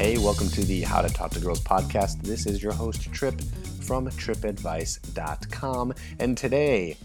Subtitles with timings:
[0.00, 2.22] Hey, welcome to the How to Talk to Girls podcast.
[2.22, 3.38] This is your host, Tripp
[3.82, 5.92] from trippadvice.com.
[6.18, 6.96] And today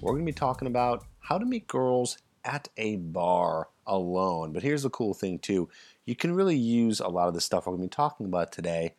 [0.00, 4.54] we're going to be talking about how to meet girls at a bar alone.
[4.54, 5.68] But here's the cool thing, too
[6.06, 8.50] you can really use a lot of the stuff we're going to be talking about
[8.50, 8.94] today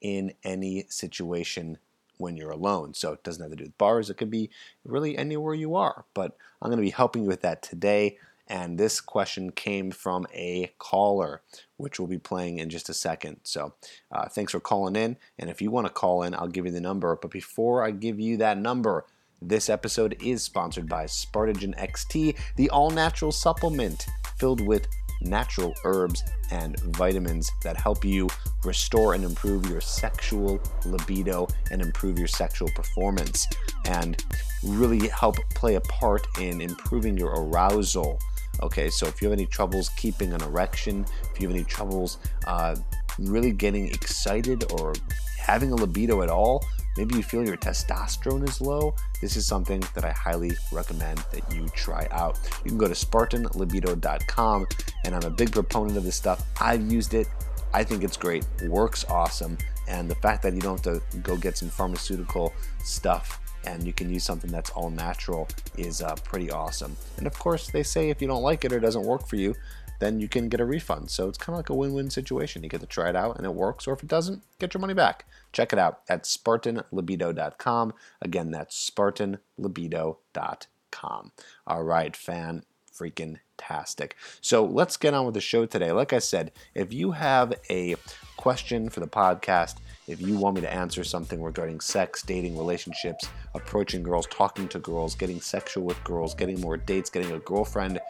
[0.00, 1.78] in any situation
[2.16, 2.94] when you're alone.
[2.94, 4.50] So it doesn't have to do with bars, it could be
[4.84, 6.04] really anywhere you are.
[6.14, 8.18] But I'm going to be helping you with that today.
[8.48, 11.42] And this question came from a caller,
[11.76, 13.40] which we'll be playing in just a second.
[13.42, 13.74] So
[14.10, 15.18] uh, thanks for calling in.
[15.38, 17.16] And if you want to call in, I'll give you the number.
[17.20, 19.04] But before I give you that number,
[19.40, 24.06] this episode is sponsored by Spartagen XT, the all natural supplement
[24.38, 24.88] filled with
[25.20, 28.28] natural herbs and vitamins that help you
[28.64, 33.46] restore and improve your sexual libido and improve your sexual performance
[33.84, 34.24] and
[34.64, 38.18] really help play a part in improving your arousal.
[38.62, 42.18] Okay, so if you have any troubles keeping an erection, if you have any troubles
[42.46, 42.74] uh,
[43.18, 44.94] really getting excited or
[45.38, 46.64] having a libido at all,
[46.96, 51.54] maybe you feel your testosterone is low, this is something that I highly recommend that
[51.54, 52.38] you try out.
[52.64, 54.66] You can go to SpartanLibido.com,
[55.04, 56.44] and I'm a big proponent of this stuff.
[56.60, 57.28] I've used it,
[57.72, 59.56] I think it's great, works awesome,
[59.86, 63.92] and the fact that you don't have to go get some pharmaceutical stuff and you
[63.92, 66.96] can use something that's all natural is uh, pretty awesome.
[67.16, 69.36] And of course, they say if you don't like it or it doesn't work for
[69.36, 69.54] you,
[70.00, 71.10] then you can get a refund.
[71.10, 72.62] So it's kind of like a win win situation.
[72.62, 74.80] You get to try it out and it works, or if it doesn't, get your
[74.80, 75.26] money back.
[75.52, 77.92] Check it out at SpartanLibido.com.
[78.22, 81.32] Again, that's SpartanLibido.com.
[81.66, 82.64] All right, fan
[82.98, 84.16] freaking tastic.
[84.40, 85.92] So let's get on with the show today.
[85.92, 87.96] Like I said, if you have a
[88.36, 89.76] question for the podcast,
[90.08, 94.78] if you want me to answer something regarding sex, dating, relationships, approaching girls, talking to
[94.78, 98.00] girls, getting sexual with girls, getting more dates, getting a girlfriend,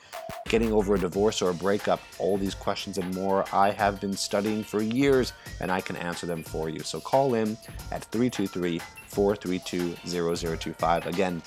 [0.49, 4.15] getting over a divorce or a breakup, all these questions and more, I have been
[4.15, 6.81] studying for years and I can answer them for you.
[6.81, 7.59] So call in
[7.91, 11.07] at 323 432 0025.
[11.07, 11.43] Again,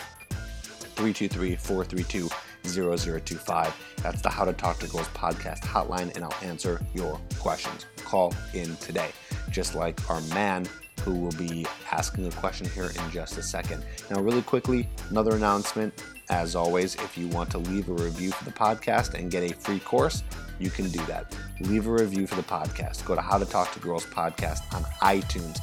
[0.95, 2.29] 323 432
[2.63, 3.95] 0025.
[4.03, 7.85] That's the How to Talk to Girls podcast hotline, and I'll answer your questions.
[8.03, 9.11] Call in today,
[9.51, 10.65] just like our man
[11.01, 13.83] who will be asking a question here in just a second.
[14.09, 16.03] Now, really quickly, another announcement.
[16.29, 19.53] As always, if you want to leave a review for the podcast and get a
[19.53, 20.23] free course,
[20.59, 21.35] you can do that.
[21.59, 23.03] Leave a review for the podcast.
[23.05, 25.59] Go to How to Talk to Girls podcast on iTunes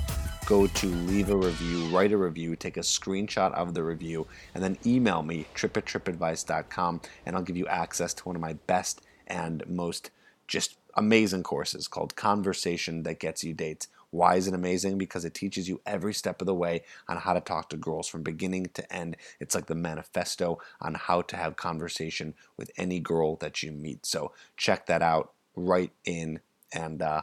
[0.49, 4.65] go to leave a review, write a review, take a screenshot of the review, and
[4.65, 9.63] then email me, tripp and I'll give you access to one of my best and
[9.69, 10.11] most
[10.47, 13.87] just amazing courses called Conversation That Gets You Dates.
[14.11, 14.99] Why is it amazing?
[14.99, 18.09] Because it teaches you every step of the way on how to talk to girls
[18.09, 19.17] from beginning to end.
[19.39, 24.07] It's like the manifesto on how to have conversation with any girl that you meet.
[24.07, 26.41] So check that out, right in,
[26.73, 27.23] and uh,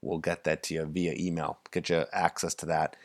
[0.00, 2.96] we'll get that to you via email, get you access to that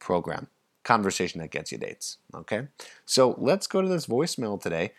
[0.00, 0.48] program.
[0.82, 2.18] Conversation that gets you dates.
[2.34, 2.66] Okay?
[3.06, 4.94] So let's go to this voicemail today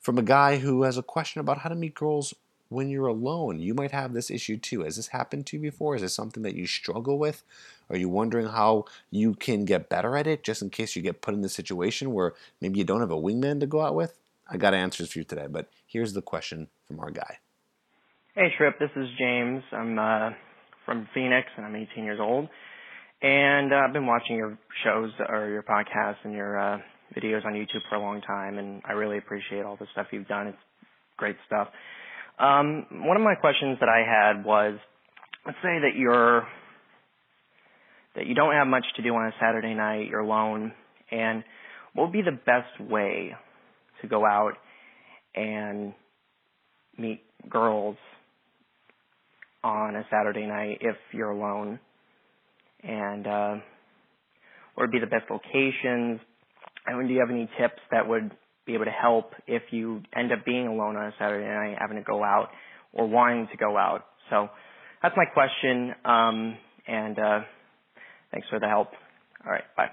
[0.00, 2.32] from a guy who has a question about how to meet girls
[2.70, 3.60] when you're alone.
[3.60, 4.82] You might have this issue too.
[4.84, 5.94] Has this happened to you before?
[5.94, 7.42] Is this something that you struggle with?
[7.90, 11.20] Are you wondering how you can get better at it just in case you get
[11.20, 14.16] put in this situation where maybe you don't have a wingman to go out with?
[14.48, 17.38] I got answers for you today, but here's the question from our guy.
[18.34, 19.62] Hey Tripp, this is James.
[19.72, 20.30] I'm uh,
[20.86, 22.48] from Phoenix and I'm 18 years old.
[23.22, 26.78] And uh, I've been watching your shows or your podcasts and your uh,
[27.14, 30.28] videos on YouTube for a long time, and I really appreciate all the stuff you've
[30.28, 30.46] done.
[30.46, 30.58] It's
[31.16, 31.68] great stuff.
[32.40, 34.78] Um, one of my questions that I had was,
[35.44, 36.46] let's say that you're
[38.16, 40.72] that you don't have much to do on a Saturday night, you're alone,
[41.10, 41.44] and
[41.94, 43.32] what would be the best way
[44.00, 44.54] to go out
[45.34, 45.92] and
[46.96, 47.96] meet girls
[49.62, 51.78] on a Saturday night if you're alone?
[52.82, 53.54] And uh,
[54.74, 56.20] what would be the best locations?
[56.86, 58.32] And do you have any tips that would
[58.70, 61.96] be able to help if you end up being alone on a Saturday night, having
[61.96, 62.50] to go out
[62.92, 64.04] or wanting to go out?
[64.28, 64.48] So
[65.02, 65.94] that's my question.
[66.04, 66.56] Um,
[66.86, 67.40] and uh,
[68.30, 68.88] thanks for the help.
[69.44, 69.90] All right, bye.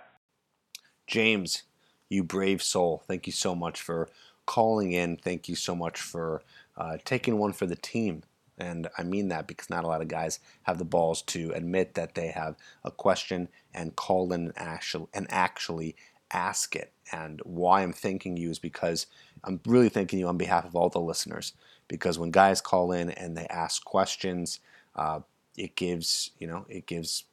[1.08, 1.64] James,
[2.10, 4.10] you brave soul, thank you so much for
[4.46, 5.18] calling in.
[5.18, 6.42] Thank you so much for
[6.78, 8.24] uh, taking one for the team.
[8.58, 11.94] And I mean that because not a lot of guys have the balls to admit
[11.94, 15.96] that they have a question and call in and actually, and actually
[16.32, 16.92] ask it.
[17.12, 19.08] And why I'm thanking you is because
[19.44, 21.54] I'm really thanking you on behalf of all the listeners.
[21.88, 24.60] Because when guys call in and they ask questions,
[24.96, 25.22] uh,
[25.58, 27.24] it gives you know it gives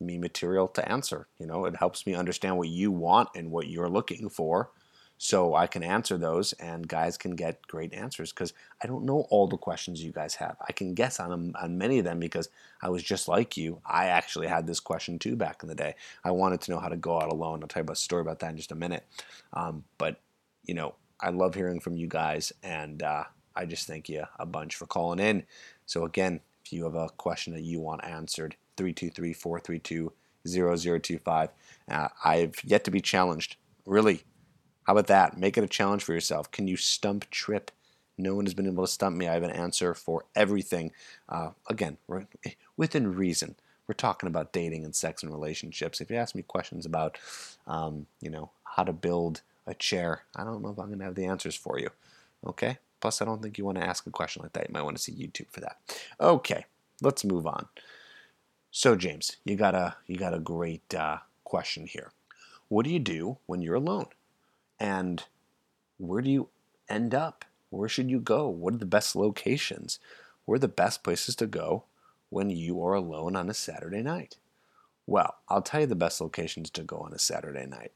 [0.00, 1.28] me material to answer.
[1.38, 4.70] You know, it helps me understand what you want and what you're looking for
[5.24, 8.52] so I can answer those and guys can get great answers because
[8.82, 10.56] I don't know all the questions you guys have.
[10.66, 12.48] I can guess on on many of them because
[12.82, 13.80] I was just like you.
[13.86, 15.94] I actually had this question too back in the day.
[16.24, 17.62] I wanted to know how to go out alone.
[17.62, 19.06] I'll tell you about a story about that in just a minute.
[19.52, 20.18] Um, but
[20.64, 23.22] you know, I love hearing from you guys and uh,
[23.54, 25.44] I just thank you a bunch for calling in.
[25.86, 30.12] So again, if you have a question that you want answered, 323 432
[30.48, 31.48] 0025.
[31.88, 33.54] Uh, I've yet to be challenged.
[33.86, 34.24] Really,
[34.84, 35.38] how about that?
[35.38, 36.50] Make it a challenge for yourself.
[36.50, 37.70] Can you stump Tripp?
[38.18, 39.28] No one has been able to stump me.
[39.28, 40.92] I have an answer for everything.
[41.28, 41.98] Uh, again,
[42.76, 43.56] within reason.
[43.88, 46.00] We're talking about dating and sex and relationships.
[46.00, 47.18] If you ask me questions about,
[47.66, 51.04] um, you know, how to build a chair, I don't know if I'm going to
[51.04, 51.90] have the answers for you.
[52.46, 52.78] Okay?
[53.02, 54.68] Plus, I don't think you want to ask a question like that.
[54.68, 55.78] You might want to see YouTube for that.
[56.20, 56.66] Okay,
[57.02, 57.66] let's move on.
[58.70, 62.12] So, James, you got a you got a great uh, question here.
[62.68, 64.06] What do you do when you're alone?
[64.82, 65.22] And
[65.96, 66.48] where do you
[66.88, 67.44] end up?
[67.70, 68.48] Where should you go?
[68.48, 70.00] What are the best locations?
[70.44, 71.84] Where are the best places to go
[72.30, 74.38] when you are alone on a Saturday night?
[75.06, 77.92] Well, I'll tell you the best locations to go on a Saturday night.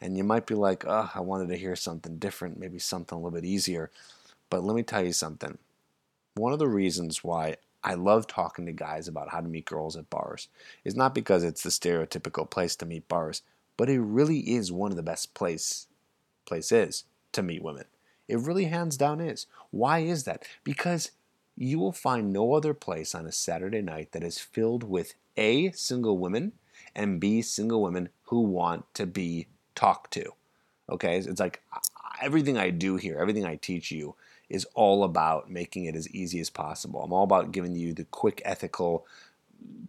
[0.00, 3.20] And you might be like, oh, I wanted to hear something different, maybe something a
[3.20, 3.90] little bit easier.
[4.48, 5.58] But let me tell you something.
[6.36, 9.94] One of the reasons why I love talking to guys about how to meet girls
[9.94, 10.48] at bars
[10.84, 13.42] is not because it's the stereotypical place to meet bars,
[13.76, 15.86] but it really is one of the best place
[16.50, 17.84] place is to meet women.
[18.28, 19.46] It really hands down is.
[19.70, 20.44] Why is that?
[20.64, 21.12] Because
[21.56, 25.70] you will find no other place on a Saturday night that is filled with A,
[25.72, 26.52] single women,
[26.94, 30.32] and B, single women who want to be talked to.
[30.88, 31.18] Okay?
[31.18, 31.62] It's like
[32.20, 34.14] everything I do here, everything I teach you
[34.48, 37.02] is all about making it as easy as possible.
[37.02, 39.06] I'm all about giving you the quick ethical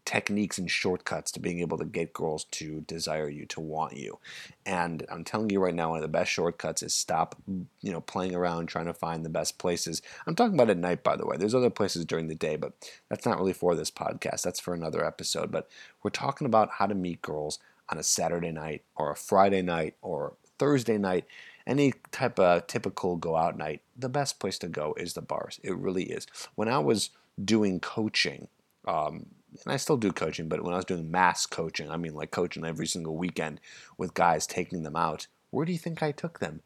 [0.06, 4.20] techniques and shortcuts to being able to get girls to desire you, to want you.
[4.66, 8.02] And I'm telling you right now, one of the best shortcuts is stop, you know,
[8.02, 10.02] playing around trying to find the best places.
[10.26, 11.38] I'm talking about at night, by the way.
[11.38, 12.74] There's other places during the day, but
[13.10, 14.42] that's not really for this podcast.
[14.42, 15.52] That's for another episode.
[15.52, 15.70] But
[16.04, 17.60] we're talking about how to meet girls
[17.90, 21.26] on a Saturday night or a Friday night or Thursday night
[21.68, 25.60] any type of typical go out night, the best place to go is the bars.
[25.64, 26.28] It really is.
[26.56, 27.12] When I was
[27.44, 28.48] doing coaching,
[28.86, 29.28] um,
[29.63, 32.31] and I still do coaching, but when I was doing mass coaching, I mean like
[32.31, 33.59] coaching every single weekend
[33.98, 36.62] with guys taking them out, where do you think I took them?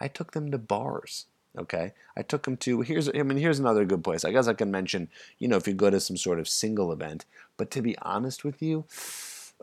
[0.00, 1.26] I took them to bars.
[1.56, 4.24] Okay, I took them to here's I mean here's another good place.
[4.24, 5.08] I guess I can mention
[5.38, 7.26] you know if you go to some sort of single event,
[7.56, 8.84] but to be honest with you,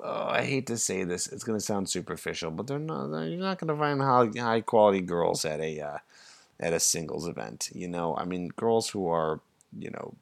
[0.01, 3.07] oh, I hate to say this, it's going to sound superficial, but they're not.
[3.25, 5.97] You're not going to find high, high quality girls at a uh,
[6.61, 7.69] at a singles event.
[7.73, 9.41] You know, I mean, girls who are
[9.77, 10.15] you know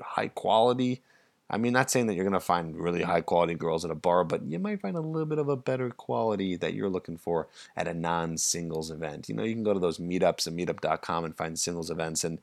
[0.00, 1.02] high quality
[1.48, 3.94] I mean, not saying that you're going to find really high quality girls at a
[3.94, 7.16] bar, but you might find a little bit of a better quality that you're looking
[7.16, 7.46] for
[7.76, 9.28] at a non singles event.
[9.28, 12.24] You know, you can go to those meetups at meetup.com and find singles events.
[12.24, 12.40] And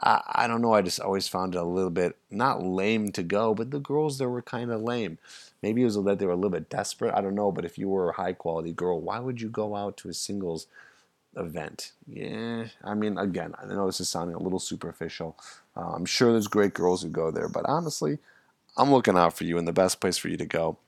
[0.00, 3.22] I, I don't know, I just always found it a little bit not lame to
[3.22, 5.18] go, but the girls there were kind of lame.
[5.62, 7.14] Maybe it was that they were a little bit desperate.
[7.14, 9.74] I don't know, but if you were a high quality girl, why would you go
[9.74, 10.66] out to a singles
[11.34, 11.92] event?
[12.06, 15.36] Yeah, I mean, again, I know this is sounding a little superficial.
[15.74, 18.18] Uh, I'm sure there's great girls who go there, but honestly,
[18.76, 20.78] I'm looking out for you, and the best place for you to go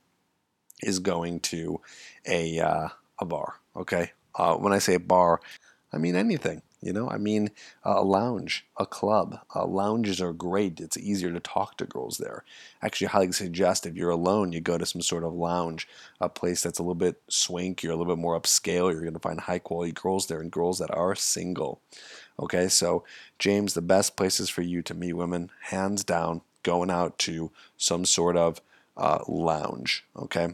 [0.81, 1.81] is going to
[2.27, 2.89] a uh,
[3.19, 3.55] a bar.
[3.75, 5.39] Okay, uh, when I say a bar,
[5.93, 6.61] I mean anything.
[6.79, 7.49] You know, I mean
[7.83, 9.39] a lounge, a club.
[9.55, 10.79] Uh, lounges are great.
[10.79, 12.43] It's easier to talk to girls there.
[12.83, 15.87] Actually, I highly suggest if you're alone, you go to some sort of lounge,
[16.21, 18.91] a place that's a little bit swanky, a little bit more upscale.
[18.91, 21.81] You're going to find high quality girls there and girls that are single.
[22.39, 23.03] Okay, so
[23.39, 28.03] James, the best places for you to meet women, hands down, going out to some
[28.03, 28.61] sort of
[28.97, 30.49] uh, lounge, okay?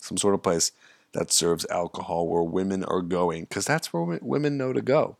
[0.00, 0.72] Some sort of place
[1.12, 5.18] that serves alcohol where women are going, because that's where women know to go.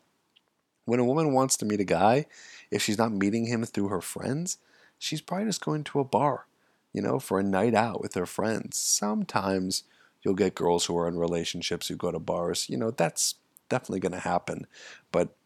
[0.87, 2.25] When a woman wants to meet a guy,
[2.71, 4.57] if she's not meeting him through her friends,
[4.99, 6.47] she's probably just going to a bar,
[6.95, 8.79] you know, for a night out with her friends.
[8.79, 9.85] Sometimes
[10.23, 12.71] you'll get girls who are in relationships who go to bars.
[12.71, 13.35] You know, that's
[13.69, 14.67] definitely going to happen.
[15.13, 15.37] But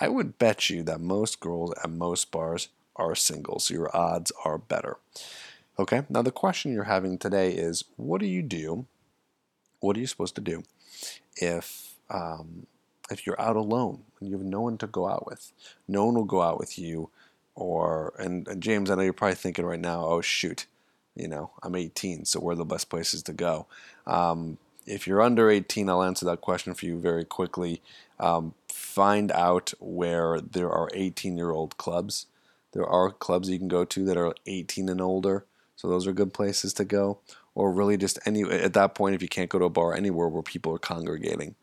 [0.00, 3.70] I would bet you that most girls at most bars are singles.
[3.70, 4.98] Your odds are better.
[5.78, 8.86] Okay, now the question you're having today is what do you do?
[9.80, 10.62] What are you supposed to do
[11.36, 12.66] if um,
[13.10, 15.52] if you're out alone and you have no one to go out with?
[15.88, 17.10] No one will go out with you
[17.54, 20.66] or and, and James, I know you're probably thinking right now, oh shoot,
[21.14, 23.66] you know, I'm 18, so where are the best places to go?
[24.06, 27.80] Um, if you're under 18, I'll answer that question for you very quickly.
[28.18, 32.26] Um, find out where there are 18 year old clubs.
[32.72, 35.44] There are clubs you can go to that are 18 and older,
[35.76, 37.20] so those are good places to go.
[37.54, 40.28] Or really just any at that point, if you can't go to a bar, anywhere
[40.28, 41.54] where people are congregating.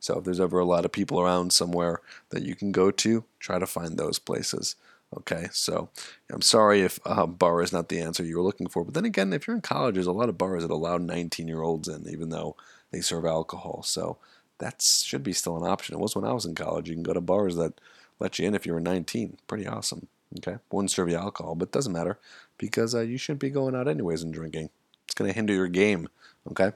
[0.00, 3.24] So if there's ever a lot of people around somewhere that you can go to,
[3.38, 4.76] try to find those places.
[5.16, 5.88] Okay, so
[6.32, 9.04] I'm sorry if uh, bar is not the answer you were looking for, but then
[9.04, 11.86] again, if you're in college, there's a lot of bars that allow 19 year olds
[11.86, 12.56] in, even though
[12.90, 13.82] they serve alcohol.
[13.84, 14.18] So
[14.58, 15.94] that should be still an option.
[15.94, 16.88] It was when I was in college.
[16.88, 17.80] You can go to bars that
[18.18, 19.38] let you in if you were 19.
[19.46, 20.08] Pretty awesome.
[20.38, 22.18] Okay, wouldn't serve you alcohol, but it doesn't matter
[22.58, 24.70] because uh, you shouldn't be going out anyways and drinking.
[25.04, 26.08] It's going to hinder your game.
[26.50, 26.72] Okay,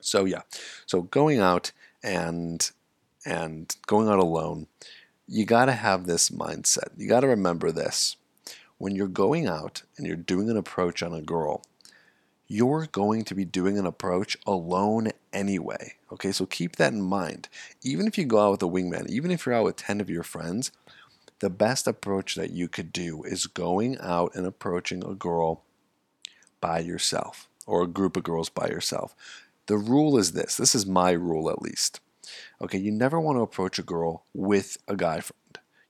[0.00, 0.42] so yeah,
[0.86, 2.70] so going out and
[3.26, 4.66] and going out alone
[5.26, 6.88] you got to have this mindset.
[6.96, 8.16] You got to remember this.
[8.78, 11.62] When you're going out and you're doing an approach on a girl,
[12.46, 15.94] you're going to be doing an approach alone anyway.
[16.12, 17.48] Okay, so keep that in mind.
[17.82, 20.10] Even if you go out with a wingman, even if you're out with 10 of
[20.10, 20.70] your friends,
[21.40, 25.62] the best approach that you could do is going out and approaching a girl
[26.60, 29.14] by yourself or a group of girls by yourself.
[29.66, 32.00] The rule is this this is my rule at least.
[32.60, 35.22] Okay, you never want to approach a girl with a guy.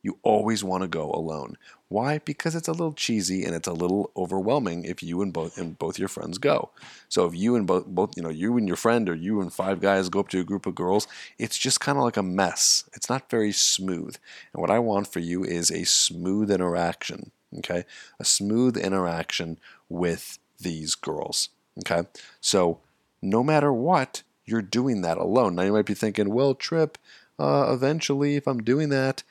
[0.05, 1.57] You always want to go alone.
[1.89, 2.19] Why?
[2.19, 5.79] Because it's a little cheesy and it's a little overwhelming if you and both and
[5.79, 6.69] both your friends go.
[7.09, 9.51] So if you and both both you know you and your friend or you and
[9.51, 11.09] five guys go up to a group of girls,
[11.39, 12.85] it's just kind of like a mess.
[12.93, 14.17] It's not very smooth.
[14.53, 17.31] And what I want for you is a smooth interaction.
[17.57, 17.85] Okay,
[18.21, 19.59] a smooth interaction
[19.89, 21.49] with these girls.
[21.79, 22.07] Okay,
[22.43, 22.81] so
[23.23, 25.55] no matter what, you're doing that alone.
[25.55, 26.99] Now you might be thinking, well, Tripp,
[27.39, 29.23] uh, eventually, if I'm doing that,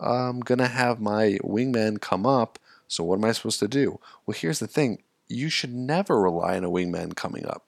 [0.00, 2.58] I'm going to have my wingman come up.
[2.88, 4.00] So what am I supposed to do?
[4.26, 7.64] Well, here's the thing you should never rely on a wingman coming up.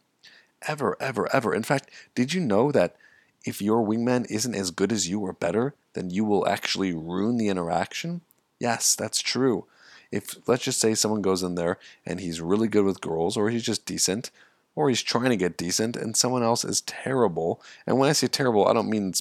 [0.67, 1.55] Ever, ever, ever.
[1.55, 2.97] In fact, did you know that
[3.45, 7.37] if your wingman isn't as good as you or better, then you will actually ruin
[7.37, 8.23] the interaction?
[8.59, 9.67] Yes, that's true.
[10.11, 13.51] If, let's just say, someone goes in there and he's really good with girls or
[13.51, 14.31] he's just decent,
[14.75, 17.61] or he's trying to get decent and someone else is terrible.
[17.87, 19.13] And when I say terrible, I don't mean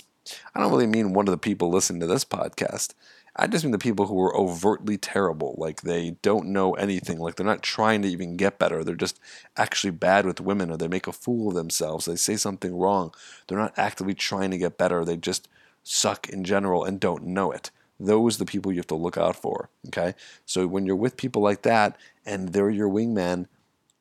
[0.53, 2.93] I don't really mean one of the people listening to this podcast.
[3.35, 7.35] I just mean the people who are overtly terrible, like they don't know anything, like
[7.35, 8.83] they're not trying to even get better.
[8.83, 9.19] They're just
[9.55, 12.05] actually bad with women, or they make a fool of themselves.
[12.05, 13.13] They say something wrong.
[13.47, 15.05] They're not actively trying to get better.
[15.05, 15.47] They just
[15.83, 17.71] suck in general and don't know it.
[17.99, 19.69] Those are the people you have to look out for.
[19.87, 20.13] Okay,
[20.45, 23.47] so when you're with people like that and they're your wingman,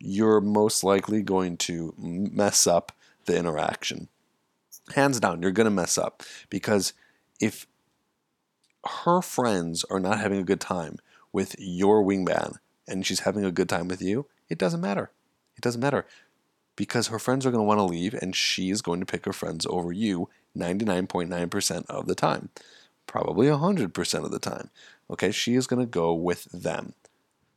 [0.00, 2.92] you're most likely going to mess up
[3.26, 4.08] the interaction.
[4.94, 6.92] Hands down, you're going to mess up because
[7.40, 7.66] if
[9.04, 10.98] her friends are not having a good time
[11.32, 12.56] with your wingman
[12.88, 15.10] and she's having a good time with you, it doesn't matter.
[15.56, 16.06] It doesn't matter
[16.76, 19.26] because her friends are going to want to leave and she is going to pick
[19.26, 22.48] her friends over you 99.9% of the time,
[23.06, 24.70] probably 100% of the time.
[25.10, 26.94] Okay, she is going to go with them.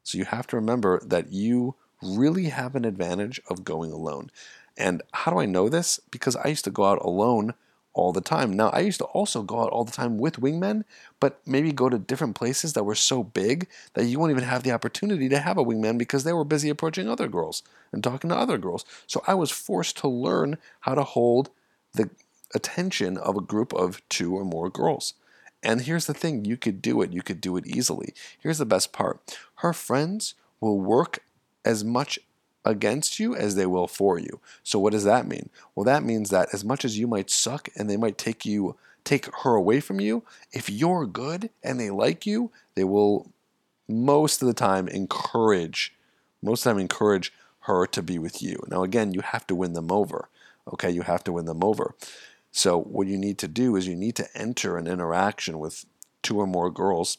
[0.04, 4.30] So you have to remember that you really have an advantage of going alone.
[4.78, 6.00] And how do I know this?
[6.12, 7.54] Because I used to go out alone
[7.94, 8.52] all the time.
[8.52, 10.84] Now, I used to also go out all the time with wingmen,
[11.20, 14.64] but maybe go to different places that were so big that you won't even have
[14.64, 17.62] the opportunity to have a wingman because they were busy approaching other girls
[17.92, 18.84] and talking to other girls.
[19.06, 21.52] So I was forced to learn how to hold
[21.94, 22.10] the
[22.56, 25.14] attention of a group of two or more girls.
[25.62, 28.14] And here's the thing you could do it, you could do it easily.
[28.40, 31.20] Here's the best part her friends will work
[31.64, 32.20] as much
[32.66, 34.40] against you as they will for you.
[34.64, 35.50] So what does that mean?
[35.76, 38.76] Well, that means that as much as you might suck and they might take you
[39.04, 43.30] take her away from you, if you're good and they like you, they will
[43.88, 45.94] most of the time encourage
[46.42, 48.62] most of the time encourage her to be with you.
[48.68, 50.30] Now again, you have to win them over.
[50.74, 51.96] Okay, you have to win them over.
[52.52, 55.86] So what you need to do is you need to enter an interaction with
[56.22, 57.18] two or more girls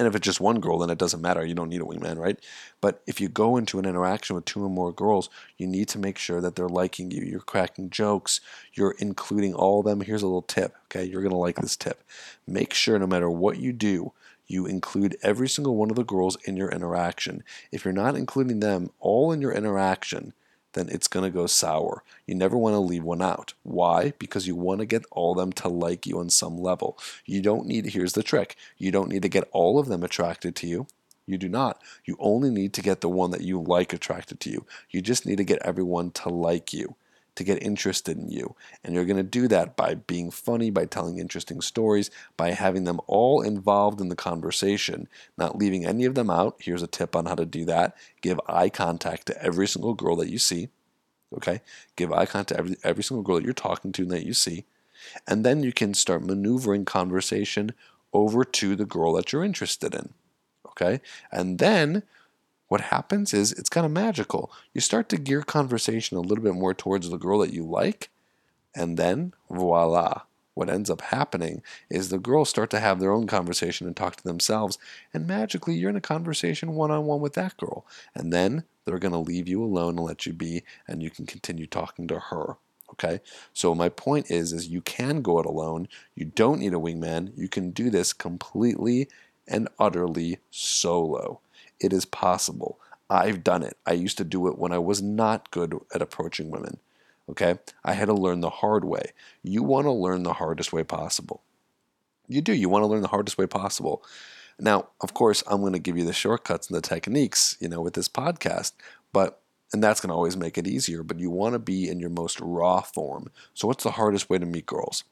[0.00, 1.44] and if it's just one girl, then it doesn't matter.
[1.44, 2.38] You don't need a wingman, right?
[2.80, 5.28] But if you go into an interaction with two or more girls,
[5.58, 7.22] you need to make sure that they're liking you.
[7.22, 8.40] You're cracking jokes.
[8.72, 10.00] You're including all of them.
[10.00, 11.04] Here's a little tip, okay?
[11.04, 12.02] You're going to like this tip.
[12.46, 14.12] Make sure no matter what you do,
[14.46, 17.44] you include every single one of the girls in your interaction.
[17.70, 20.32] If you're not including them all in your interaction,
[20.72, 22.02] then it's going to go sour.
[22.26, 23.54] You never want to leave one out.
[23.62, 24.12] Why?
[24.18, 26.98] Because you want to get all of them to like you on some level.
[27.24, 30.56] You don't need, here's the trick, you don't need to get all of them attracted
[30.56, 30.86] to you.
[31.26, 31.80] You do not.
[32.04, 34.66] You only need to get the one that you like attracted to you.
[34.90, 36.96] You just need to get everyone to like you.
[37.40, 38.54] To get interested in you.
[38.84, 42.84] And you're going to do that by being funny, by telling interesting stories, by having
[42.84, 46.56] them all involved in the conversation, not leaving any of them out.
[46.58, 50.16] Here's a tip on how to do that give eye contact to every single girl
[50.16, 50.68] that you see.
[51.34, 51.62] Okay?
[51.96, 54.34] Give eye contact to every, every single girl that you're talking to and that you
[54.34, 54.66] see.
[55.26, 57.72] And then you can start maneuvering conversation
[58.12, 60.12] over to the girl that you're interested in.
[60.66, 61.00] Okay?
[61.32, 62.02] And then
[62.70, 64.52] what happens is it's kind of magical.
[64.72, 68.10] You start to gear conversation a little bit more towards the girl that you like,
[68.76, 70.22] and then voila.
[70.54, 74.14] What ends up happening is the girls start to have their own conversation and talk
[74.16, 74.78] to themselves,
[75.12, 77.84] and magically you're in a conversation one on one with that girl.
[78.14, 81.26] And then they're going to leave you alone and let you be, and you can
[81.26, 82.56] continue talking to her.
[82.92, 83.20] Okay,
[83.52, 85.88] so my point is, is you can go it alone.
[86.14, 87.36] You don't need a wingman.
[87.36, 89.08] You can do this completely
[89.48, 91.40] and utterly solo.
[91.80, 92.78] It is possible.
[93.08, 93.76] I've done it.
[93.86, 96.78] I used to do it when I was not good at approaching women.
[97.28, 97.56] Okay?
[97.84, 99.12] I had to learn the hard way.
[99.42, 101.42] You want to learn the hardest way possible.
[102.28, 102.52] You do.
[102.52, 104.04] You want to learn the hardest way possible.
[104.58, 107.80] Now, of course, I'm going to give you the shortcuts and the techniques, you know,
[107.80, 108.72] with this podcast,
[109.12, 109.40] but
[109.72, 112.10] and that's going to always make it easier, but you want to be in your
[112.10, 113.30] most raw form.
[113.54, 115.04] So what's the hardest way to meet girls?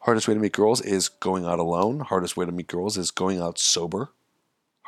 [0.00, 2.00] Hardest way to meet girls is going out alone.
[2.00, 4.10] Hardest way to meet girls is going out sober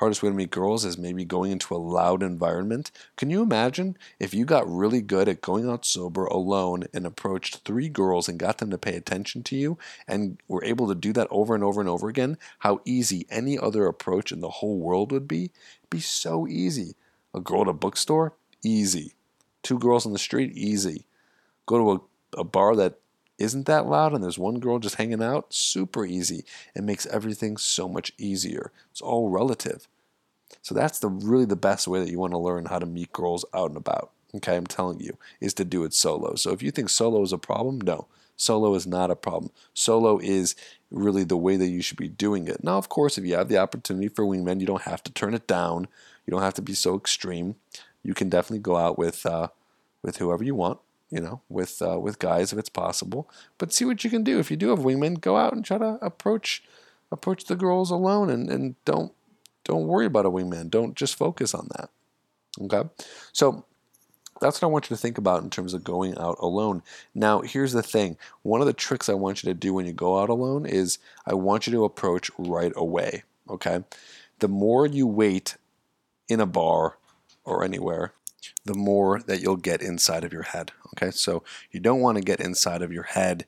[0.01, 2.91] hardest way to meet girls is maybe going into a loud environment.
[3.17, 7.59] Can you imagine if you got really good at going out sober alone and approached
[7.67, 9.77] three girls and got them to pay attention to you
[10.09, 12.39] and were able to do that over and over and over again?
[12.61, 15.45] How easy any other approach in the whole world would be?
[15.45, 16.97] It'd be so easy.
[17.35, 18.33] A girl at a bookstore?
[18.65, 19.13] Easy.
[19.63, 20.57] Two girls on the street?
[20.57, 21.05] Easy.
[21.67, 22.03] Go to
[22.37, 23.01] a, a bar that
[23.41, 26.45] isn't that loud and there's one girl just hanging out, super easy.
[26.75, 28.71] It makes everything so much easier.
[28.91, 29.89] It's all relative.
[30.63, 33.13] So that's the really the best way that you want to learn how to meet
[33.13, 34.11] girls out and about.
[34.35, 36.35] Okay, I'm telling you, is to do it solo.
[36.37, 38.07] So if you think solo is a problem, no.
[38.37, 39.51] Solo is not a problem.
[39.75, 40.55] Solo is
[40.91, 42.63] really the way that you should be doing it.
[42.63, 45.35] Now, of course, if you have the opportunity for wingmen, you don't have to turn
[45.35, 45.89] it down.
[46.27, 47.57] You don't have to be so extreme.
[48.03, 49.49] You can definitely go out with uh,
[50.03, 50.79] with whoever you want
[51.11, 53.29] you know, with uh, with guys if it's possible.
[53.59, 54.39] But see what you can do.
[54.39, 56.63] If you do have wingmen, go out and try to approach
[57.13, 59.13] approach the girls alone, and, and don't
[59.65, 60.71] don't worry about a wingman.
[60.71, 61.91] Don't just focus on that.
[62.61, 62.89] Okay,
[63.33, 63.65] so
[64.41, 66.83] that's what I want you to think about in terms of going out alone.
[67.15, 68.17] Now, here's the thing.
[68.43, 70.99] One of the tricks I want you to do when you go out alone is
[71.27, 73.25] I want you to approach right away.
[73.49, 73.85] Okay,
[74.39, 75.57] the more you wait
[76.29, 76.97] in a bar
[77.45, 78.13] or anywhere,
[78.65, 80.73] the more that you'll get inside of your head.
[80.95, 83.47] Okay, so you don't want to get inside of your head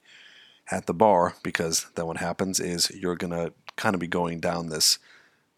[0.71, 4.69] at the bar because then what happens is you're gonna kind of be going down
[4.69, 4.99] this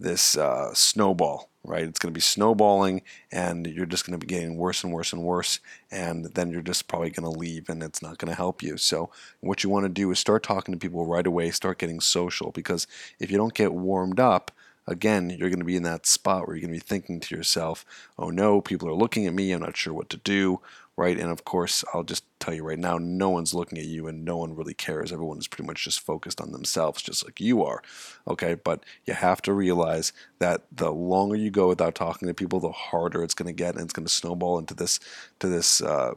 [0.01, 1.85] this uh, snowball, right?
[1.85, 5.61] It's to be snowballing, and you're just to be getting worse and worse and worse,
[5.91, 8.77] and then you're just probably to leave, and it's not to help you.
[8.77, 12.01] So, what you want to do is start talking to people right away, start getting
[12.01, 12.87] social, because
[13.21, 14.51] if you don't get warmed up,
[14.87, 17.37] again, you're going to be in that spot where you're going to be thinking to
[17.37, 17.85] yourself,
[18.19, 20.61] oh no, people are looking at me, I'm not sure what to do,
[20.97, 21.19] right?
[21.19, 24.25] And of course, I'll just tell you right now, no one's looking at you and
[24.25, 25.13] no one really cares.
[25.13, 27.83] Everyone is pretty much just focused on themselves, just like you are,
[28.29, 28.55] okay?
[28.55, 32.71] But you have to realize that the longer you go without talking to people, the
[32.71, 35.01] harder it's going to get, and it's going to snowball into this,
[35.41, 36.15] to this, uh,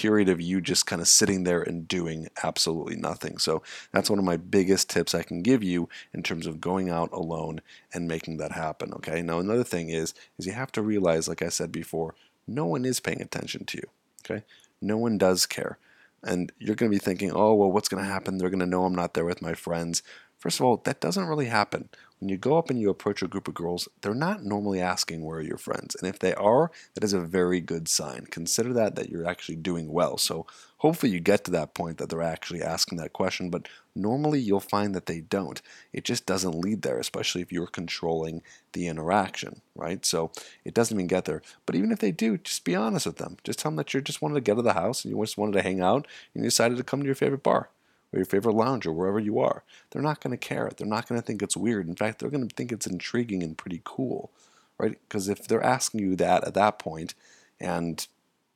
[0.00, 3.36] period of you just kind of sitting there and doing absolutely nothing.
[3.36, 6.88] So that's one of my biggest tips I can give you in terms of going
[6.88, 7.60] out alone
[7.92, 8.94] and making that happen.
[8.94, 9.20] Okay.
[9.20, 12.14] Now another thing is is you have to realize, like I said before,
[12.46, 13.90] no one is paying attention to you.
[14.24, 14.42] Okay.
[14.80, 15.76] No one does care.
[16.22, 18.38] And you're going to be thinking, oh, well, what's going to happen?
[18.38, 20.02] They're going to know I'm not there with my friends.
[20.38, 21.90] First of all, that doesn't really happen.
[22.20, 25.24] When you go up and you approach a group of girls, they're not normally asking
[25.24, 25.96] where are your friends.
[25.96, 28.26] And if they are, that is a very good sign.
[28.30, 30.18] Consider that that you're actually doing well.
[30.18, 30.44] So
[30.78, 34.60] hopefully you get to that point that they're actually asking that question, but normally you'll
[34.60, 35.62] find that they don't.
[35.94, 38.42] It just doesn't lead there, especially if you're controlling
[38.74, 40.04] the interaction, right?
[40.04, 40.30] So
[40.62, 41.40] it doesn't even get there.
[41.64, 43.38] But even if they do, just be honest with them.
[43.44, 45.22] Just tell them that you just wanted to get out of the house and you
[45.22, 47.70] just wanted to hang out and you decided to come to your favorite bar
[48.12, 49.62] or your favorite lounge or wherever you are.
[49.90, 50.70] They're not going to care.
[50.76, 51.88] They're not going to think it's weird.
[51.88, 54.30] In fact, they're going to think it's intriguing and pretty cool,
[54.78, 54.98] right?
[55.08, 57.14] Because if they're asking you that at that point,
[57.60, 58.06] and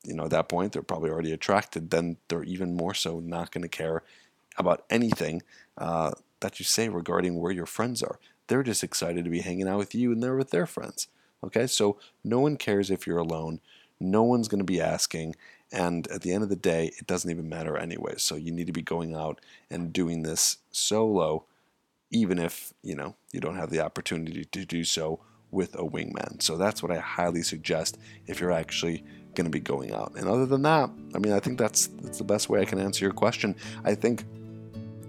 [0.03, 3.51] you know at that point they're probably already attracted, then they're even more so not
[3.51, 4.03] going to care
[4.57, 5.43] about anything
[5.79, 8.19] uh, that you say regarding where your friends are.
[8.47, 11.09] They're just excited to be hanging out with you and they're with their friends.
[11.43, 13.61] Okay, so no one cares if you're alone.
[14.01, 15.35] No one's going to be asking.
[15.75, 18.15] And at the end of the day, it doesn't even matter anyway.
[18.19, 21.47] So you need to be going out and doing this solo,
[22.13, 25.19] even if, you know, you don't have the opportunity to do so
[25.51, 26.41] with a wingman.
[26.41, 30.13] So that's what I highly suggest if you're actually going to be going out.
[30.17, 32.79] And other than that, I mean, I think that's that's the best way I can
[32.79, 33.57] answer your question.
[33.85, 34.25] I think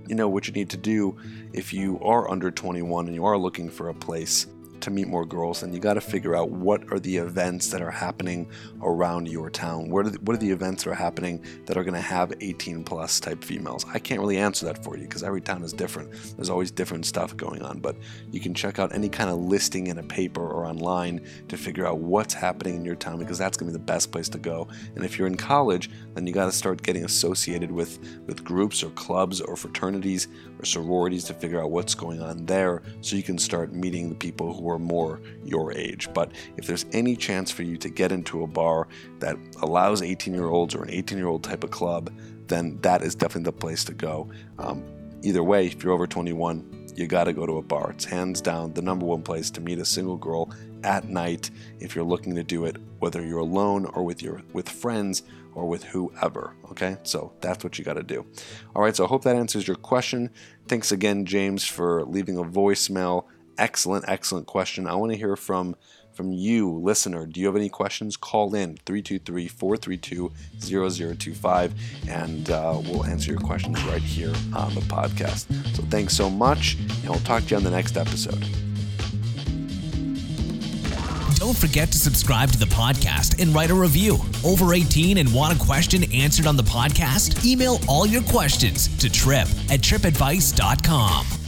[0.08, 1.16] you know what you need to do
[1.54, 4.48] if you are under 21 and you are looking for a place
[4.86, 7.82] to meet more girls, then you got to figure out what are the events that
[7.82, 8.50] are happening
[8.82, 9.90] around your town.
[9.90, 12.34] What are the, what are the events that are happening that are going to have
[12.40, 13.86] 18 plus type females?
[13.94, 16.12] I can't really answer that for you because every town is different.
[16.36, 17.96] There's always different stuff going on, but
[18.32, 21.86] you can check out any kind of listing in a paper or online to figure
[21.86, 24.38] out what's happening in your town because that's going to be the best place to
[24.38, 24.68] go.
[24.96, 28.84] And if you're in college, then you got to start getting associated with with groups
[28.84, 30.28] or clubs or fraternities
[30.60, 34.16] or sororities to figure out what's going on there so you can start meeting the
[34.16, 36.10] people who are more your age.
[36.14, 38.88] But if there's any chance for you to get into a bar
[39.20, 42.12] that allows 18 year olds or an 18 year old type of club,
[42.48, 44.30] then that is definitely the place to go.
[44.60, 44.84] Um,
[45.24, 47.92] either way, if you're over 21, you got to go to a bar.
[47.92, 51.96] It's hands down the number one place to meet a single girl at night if
[51.96, 55.84] you're looking to do it, whether you're alone or with your with friends or with
[55.84, 56.54] whoever.
[56.72, 58.26] Okay, so that's what you got to do.
[58.76, 60.30] All right, so I hope that answers your question.
[60.68, 63.26] Thanks again, James, for leaving a voicemail.
[63.58, 64.88] Excellent, excellent question.
[64.88, 65.76] I want to hear from
[66.16, 67.26] from you, listener.
[67.26, 68.16] Do you have any questions?
[68.16, 71.74] Call in 323 432 0025
[72.08, 75.46] and uh, we'll answer your questions right here on the podcast.
[75.76, 78.44] So thanks so much, and we'll talk to you on the next episode.
[81.36, 84.18] Don't forget to subscribe to the podcast and write a review.
[84.44, 87.46] Over 18 and want a question answered on the podcast?
[87.46, 91.45] Email all your questions to tripp at trippadvice.com.